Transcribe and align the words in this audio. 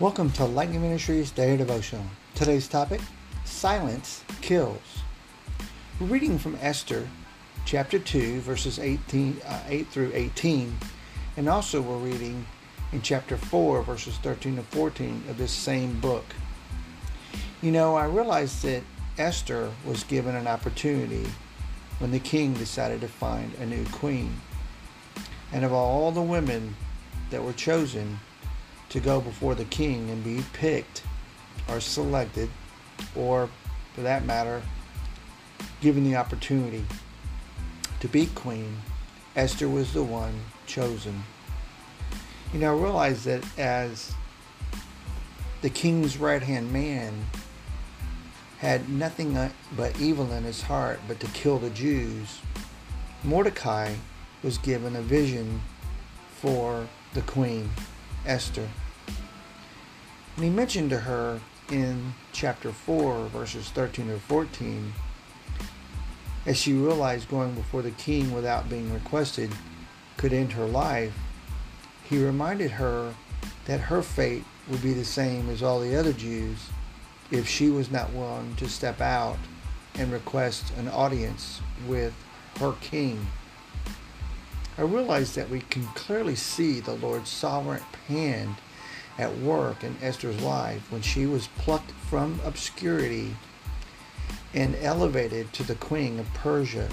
Welcome 0.00 0.30
to 0.30 0.46
Lightning 0.46 0.80
Ministries 0.80 1.30
Daily 1.30 1.58
Devotional. 1.58 2.06
Today's 2.34 2.66
topic 2.68 3.02
Silence 3.44 4.24
Kills. 4.40 5.02
We're 6.00 6.06
reading 6.06 6.38
from 6.38 6.56
Esther 6.62 7.06
chapter 7.66 7.98
2, 7.98 8.40
verses 8.40 8.78
18, 8.78 9.42
uh, 9.44 9.62
8 9.68 9.88
through 9.88 10.12
18, 10.14 10.74
and 11.36 11.50
also 11.50 11.82
we're 11.82 11.98
reading 11.98 12.46
in 12.92 13.02
chapter 13.02 13.36
4, 13.36 13.82
verses 13.82 14.16
13 14.16 14.56
to 14.56 14.62
14 14.62 15.24
of 15.28 15.36
this 15.36 15.52
same 15.52 16.00
book. 16.00 16.24
You 17.60 17.70
know, 17.70 17.94
I 17.94 18.06
realized 18.06 18.62
that 18.62 18.82
Esther 19.18 19.70
was 19.84 20.02
given 20.04 20.34
an 20.34 20.46
opportunity 20.46 21.26
when 21.98 22.10
the 22.10 22.20
king 22.20 22.54
decided 22.54 23.02
to 23.02 23.08
find 23.08 23.52
a 23.56 23.66
new 23.66 23.84
queen. 23.92 24.40
And 25.52 25.62
of 25.62 25.74
all 25.74 26.10
the 26.10 26.22
women 26.22 26.74
that 27.28 27.44
were 27.44 27.52
chosen, 27.52 28.18
to 28.90 29.00
go 29.00 29.20
before 29.20 29.54
the 29.54 29.64
king 29.64 30.10
and 30.10 30.22
be 30.22 30.44
picked 30.52 31.02
or 31.68 31.80
selected, 31.80 32.50
or 33.16 33.48
for 33.94 34.02
that 34.02 34.24
matter, 34.24 34.62
given 35.80 36.04
the 36.04 36.16
opportunity 36.16 36.84
to 38.00 38.08
be 38.08 38.26
queen, 38.26 38.76
Esther 39.36 39.68
was 39.68 39.92
the 39.92 40.02
one 40.02 40.34
chosen. 40.66 41.24
You 42.52 42.60
know, 42.60 42.76
I 42.76 42.80
realize 42.80 43.24
that 43.24 43.44
as 43.58 44.12
the 45.62 45.70
king's 45.70 46.16
right 46.16 46.42
hand 46.42 46.72
man 46.72 47.26
had 48.58 48.88
nothing 48.88 49.36
uh, 49.36 49.50
but 49.76 49.98
evil 50.00 50.32
in 50.32 50.44
his 50.44 50.62
heart 50.62 51.00
but 51.06 51.20
to 51.20 51.26
kill 51.28 51.58
the 51.58 51.70
Jews, 51.70 52.40
Mordecai 53.22 53.94
was 54.42 54.58
given 54.58 54.96
a 54.96 55.02
vision 55.02 55.60
for 56.36 56.88
the 57.14 57.22
queen. 57.22 57.70
Esther. 58.26 58.68
And 60.36 60.44
he 60.44 60.50
mentioned 60.50 60.90
to 60.90 61.00
her 61.00 61.40
in 61.70 62.14
chapter 62.32 62.72
4, 62.72 63.26
verses 63.26 63.68
13 63.70 64.10
or 64.10 64.18
14, 64.18 64.92
as 66.46 66.56
she 66.56 66.72
realized 66.72 67.28
going 67.28 67.54
before 67.54 67.82
the 67.82 67.90
king 67.92 68.32
without 68.32 68.68
being 68.68 68.92
requested 68.92 69.50
could 70.16 70.32
end 70.32 70.52
her 70.52 70.66
life, 70.66 71.12
he 72.04 72.22
reminded 72.22 72.72
her 72.72 73.14
that 73.66 73.80
her 73.80 74.02
fate 74.02 74.44
would 74.68 74.82
be 74.82 74.92
the 74.92 75.04
same 75.04 75.48
as 75.50 75.62
all 75.62 75.80
the 75.80 75.94
other 75.94 76.12
Jews 76.12 76.68
if 77.30 77.46
she 77.46 77.68
was 77.68 77.90
not 77.90 78.12
willing 78.12 78.56
to 78.56 78.68
step 78.68 79.00
out 79.00 79.38
and 79.94 80.12
request 80.12 80.72
an 80.76 80.88
audience 80.88 81.60
with 81.86 82.14
her 82.58 82.74
king. 82.80 83.26
I 84.80 84.84
realize 84.84 85.34
that 85.34 85.50
we 85.50 85.60
can 85.60 85.84
clearly 85.88 86.34
see 86.34 86.80
the 86.80 86.94
Lord's 86.94 87.28
sovereign 87.28 87.82
hand 88.08 88.54
at 89.18 89.36
work 89.36 89.84
in 89.84 89.94
Esther's 90.00 90.40
life 90.40 90.90
when 90.90 91.02
she 91.02 91.26
was 91.26 91.48
plucked 91.58 91.90
from 91.90 92.40
obscurity 92.46 93.36
and 94.54 94.74
elevated 94.76 95.52
to 95.52 95.64
the 95.64 95.74
queen 95.74 96.18
of 96.18 96.32
Persia. 96.32 96.88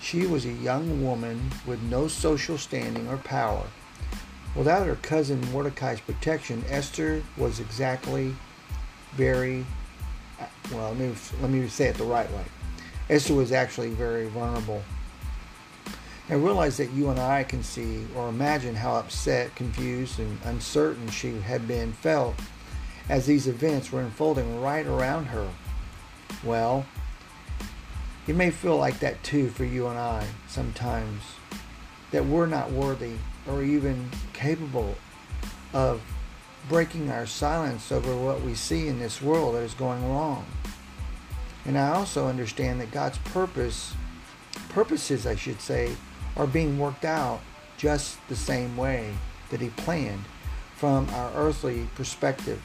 She 0.00 0.26
was 0.26 0.46
a 0.46 0.52
young 0.52 1.04
woman 1.04 1.50
with 1.66 1.82
no 1.82 2.08
social 2.08 2.56
standing 2.56 3.08
or 3.08 3.18
power. 3.18 3.66
Without 4.56 4.86
her 4.86 4.96
cousin 4.96 5.42
Mordecai's 5.52 6.00
protection, 6.00 6.64
Esther 6.70 7.22
was 7.36 7.60
exactly 7.60 8.34
very 9.12 9.66
well. 10.72 10.92
Let 10.92 10.96
me, 10.98 11.14
let 11.42 11.50
me 11.50 11.68
say 11.68 11.88
it 11.88 11.96
the 11.96 12.04
right 12.04 12.32
way. 12.32 12.44
Esther 13.10 13.34
was 13.34 13.52
actually 13.52 13.90
very 13.90 14.28
vulnerable 14.28 14.82
and 16.30 16.44
realize 16.44 16.76
that 16.76 16.92
you 16.92 17.10
and 17.10 17.18
I 17.18 17.42
can 17.42 17.64
see 17.64 18.06
or 18.14 18.28
imagine 18.28 18.76
how 18.76 18.94
upset, 18.94 19.56
confused, 19.56 20.20
and 20.20 20.38
uncertain 20.44 21.08
she 21.10 21.40
had 21.40 21.66
been 21.66 21.92
felt 21.92 22.36
as 23.08 23.26
these 23.26 23.48
events 23.48 23.90
were 23.90 24.00
unfolding 24.00 24.62
right 24.62 24.86
around 24.86 25.26
her. 25.26 25.48
Well, 26.44 26.86
it 28.28 28.36
may 28.36 28.50
feel 28.52 28.76
like 28.76 29.00
that 29.00 29.20
too 29.24 29.48
for 29.48 29.64
you 29.64 29.88
and 29.88 29.98
I 29.98 30.24
sometimes, 30.46 31.20
that 32.12 32.24
we're 32.24 32.46
not 32.46 32.70
worthy 32.70 33.14
or 33.48 33.64
even 33.64 34.08
capable 34.32 34.96
of 35.74 36.00
breaking 36.68 37.10
our 37.10 37.26
silence 37.26 37.90
over 37.90 38.14
what 38.16 38.42
we 38.42 38.54
see 38.54 38.86
in 38.86 39.00
this 39.00 39.20
world 39.20 39.56
that 39.56 39.62
is 39.62 39.74
going 39.74 40.08
wrong. 40.08 40.46
And 41.64 41.76
I 41.76 41.88
also 41.88 42.28
understand 42.28 42.80
that 42.80 42.92
God's 42.92 43.18
purpose, 43.18 43.94
purposes, 44.68 45.26
I 45.26 45.34
should 45.34 45.60
say, 45.60 45.96
are 46.36 46.46
being 46.46 46.78
worked 46.78 47.04
out 47.04 47.40
just 47.76 48.18
the 48.28 48.36
same 48.36 48.76
way 48.76 49.14
that 49.50 49.60
He 49.60 49.70
planned 49.70 50.24
from 50.76 51.08
our 51.10 51.32
earthly 51.34 51.88
perspective. 51.94 52.62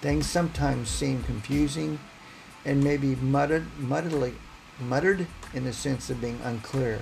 Things 0.00 0.26
sometimes 0.26 0.88
seem 0.88 1.22
confusing 1.22 1.98
and 2.64 2.82
maybe 2.82 3.14
muttered, 3.16 3.66
muddedly, 3.78 4.34
muttered 4.80 5.26
in 5.54 5.64
the 5.64 5.72
sense 5.72 6.10
of 6.10 6.20
being 6.20 6.40
unclear. 6.44 7.00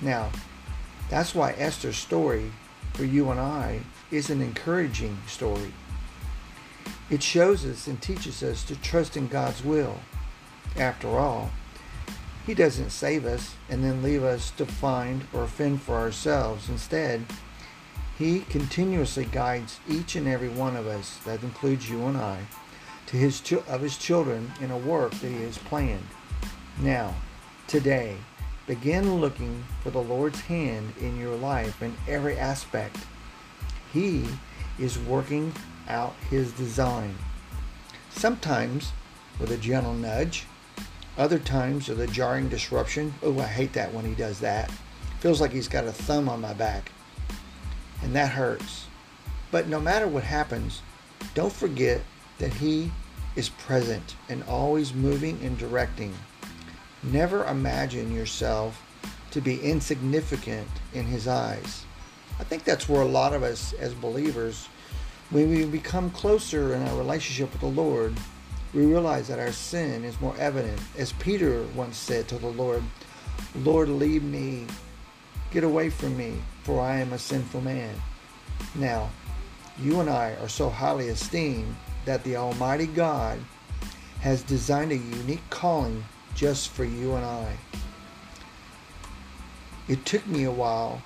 Now, 0.00 0.30
that's 1.10 1.34
why 1.34 1.52
Esther's 1.52 1.96
story 1.96 2.52
for 2.92 3.04
you 3.04 3.30
and 3.30 3.40
I 3.40 3.80
is 4.10 4.30
an 4.30 4.40
encouraging 4.40 5.18
story. 5.26 5.72
It 7.10 7.22
shows 7.22 7.66
us 7.66 7.86
and 7.86 8.00
teaches 8.00 8.42
us 8.42 8.64
to 8.64 8.76
trust 8.76 9.16
in 9.16 9.28
God's 9.28 9.62
will. 9.64 9.98
After 10.76 11.08
all, 11.08 11.50
he 12.46 12.54
doesn't 12.54 12.90
save 12.90 13.24
us 13.24 13.54
and 13.68 13.84
then 13.84 14.02
leave 14.02 14.24
us 14.24 14.50
to 14.52 14.66
find 14.66 15.26
or 15.32 15.46
fend 15.46 15.82
for 15.82 15.94
ourselves. 15.94 16.68
Instead, 16.68 17.24
He 18.18 18.40
continuously 18.40 19.24
guides 19.24 19.78
each 19.88 20.16
and 20.16 20.26
every 20.26 20.48
one 20.48 20.76
of 20.76 20.86
us, 20.86 21.18
that 21.24 21.42
includes 21.42 21.88
you 21.88 22.02
and 22.06 22.16
I, 22.16 22.40
to 23.06 23.16
his 23.16 23.40
of 23.68 23.80
His 23.80 23.96
children 23.96 24.52
in 24.60 24.70
a 24.70 24.78
work 24.78 25.12
that 25.12 25.28
He 25.28 25.42
has 25.42 25.58
planned. 25.58 26.06
Now, 26.80 27.14
today, 27.68 28.16
begin 28.66 29.20
looking 29.20 29.64
for 29.82 29.90
the 29.90 30.02
Lord's 30.02 30.40
hand 30.40 30.94
in 31.00 31.18
your 31.18 31.36
life 31.36 31.80
in 31.80 31.94
every 32.08 32.36
aspect. 32.38 32.96
He 33.92 34.26
is 34.78 34.98
working 34.98 35.52
out 35.88 36.14
His 36.28 36.52
design. 36.52 37.14
Sometimes 38.10 38.92
with 39.38 39.50
a 39.50 39.56
gentle 39.56 39.94
nudge, 39.94 40.46
other 41.18 41.38
times 41.38 41.88
of 41.88 41.98
the 41.98 42.06
jarring 42.06 42.48
disruption, 42.48 43.14
oh, 43.22 43.38
I 43.38 43.46
hate 43.46 43.72
that 43.74 43.92
when 43.92 44.04
he 44.04 44.14
does 44.14 44.40
that. 44.40 44.70
Feels 45.20 45.40
like 45.40 45.52
he's 45.52 45.68
got 45.68 45.84
a 45.84 45.92
thumb 45.92 46.28
on 46.28 46.40
my 46.40 46.52
back. 46.52 46.90
And 48.02 48.14
that 48.16 48.30
hurts. 48.30 48.86
But 49.50 49.68
no 49.68 49.78
matter 49.78 50.08
what 50.08 50.24
happens, 50.24 50.82
don't 51.34 51.52
forget 51.52 52.00
that 52.38 52.54
he 52.54 52.90
is 53.36 53.48
present 53.50 54.16
and 54.28 54.42
always 54.44 54.94
moving 54.94 55.38
and 55.42 55.56
directing. 55.58 56.14
Never 57.02 57.44
imagine 57.46 58.14
yourself 58.14 58.82
to 59.30 59.40
be 59.40 59.60
insignificant 59.60 60.68
in 60.94 61.04
his 61.04 61.28
eyes. 61.28 61.84
I 62.38 62.44
think 62.44 62.64
that's 62.64 62.88
where 62.88 63.02
a 63.02 63.06
lot 63.06 63.34
of 63.34 63.42
us 63.42 63.72
as 63.74 63.94
believers, 63.94 64.68
when 65.30 65.50
we 65.50 65.64
become 65.64 66.10
closer 66.10 66.74
in 66.74 66.82
our 66.82 66.96
relationship 66.96 67.52
with 67.52 67.60
the 67.60 67.66
Lord, 67.82 68.14
we 68.74 68.86
realize 68.86 69.28
that 69.28 69.38
our 69.38 69.52
sin 69.52 70.04
is 70.04 70.20
more 70.20 70.36
evident. 70.38 70.80
As 70.96 71.12
Peter 71.14 71.64
once 71.74 71.96
said 71.96 72.28
to 72.28 72.38
the 72.38 72.48
Lord, 72.48 72.82
Lord, 73.56 73.88
leave 73.88 74.22
me, 74.22 74.66
get 75.50 75.64
away 75.64 75.90
from 75.90 76.16
me, 76.16 76.34
for 76.62 76.80
I 76.80 76.98
am 76.98 77.12
a 77.12 77.18
sinful 77.18 77.60
man. 77.60 77.94
Now, 78.74 79.10
you 79.78 80.00
and 80.00 80.08
I 80.08 80.34
are 80.40 80.48
so 80.48 80.70
highly 80.70 81.08
esteemed 81.08 81.74
that 82.04 82.24
the 82.24 82.36
Almighty 82.36 82.86
God 82.86 83.38
has 84.20 84.42
designed 84.42 84.92
a 84.92 84.96
unique 84.96 85.48
calling 85.50 86.04
just 86.34 86.70
for 86.70 86.84
you 86.84 87.14
and 87.14 87.24
I. 87.24 87.56
It 89.88 90.06
took 90.06 90.26
me 90.26 90.44
a 90.44 90.50
while, 90.50 91.02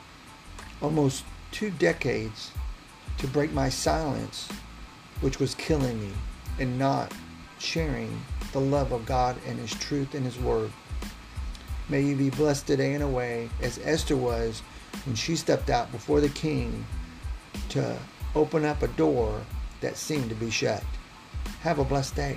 almost 0.80 1.24
two 1.50 1.70
decades, 1.70 2.52
to 3.18 3.26
break 3.26 3.52
my 3.52 3.68
silence, 3.70 4.48
which 5.20 5.40
was 5.40 5.54
killing 5.54 5.98
me, 6.00 6.12
and 6.60 6.78
not 6.78 7.12
sharing 7.58 8.20
the 8.52 8.60
love 8.60 8.92
of 8.92 9.06
God 9.06 9.36
and 9.46 9.58
His 9.58 9.72
truth 9.72 10.14
and 10.14 10.24
His 10.24 10.38
Word. 10.38 10.70
May 11.88 12.02
you 12.02 12.16
be 12.16 12.30
blessed 12.30 12.66
today 12.66 12.94
in 12.94 13.02
a 13.02 13.08
way 13.08 13.48
as 13.62 13.78
Esther 13.84 14.16
was 14.16 14.60
when 15.04 15.14
she 15.14 15.36
stepped 15.36 15.70
out 15.70 15.92
before 15.92 16.20
the 16.20 16.28
king 16.30 16.84
to 17.70 17.96
open 18.34 18.64
up 18.64 18.82
a 18.82 18.88
door 18.88 19.40
that 19.80 19.96
seemed 19.96 20.28
to 20.28 20.34
be 20.34 20.50
shut. 20.50 20.82
Have 21.60 21.78
a 21.78 21.84
blessed 21.84 22.16
day. 22.16 22.34